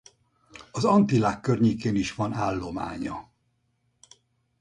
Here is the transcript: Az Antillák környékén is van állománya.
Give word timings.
Az 0.71 0.85
Antillák 0.85 1.41
környékén 1.41 1.95
is 1.95 2.15
van 2.15 2.33
állománya. 2.33 3.31